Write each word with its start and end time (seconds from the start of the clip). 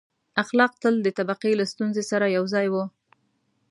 •اخلاق 0.43 0.71
تل 0.81 0.95
د 1.03 1.07
طبقې 1.17 1.51
له 1.59 1.65
ستونزې 1.71 2.03
سره 2.11 2.25
یو 2.37 2.43
ځای 2.53 2.67
وو. 2.69 2.83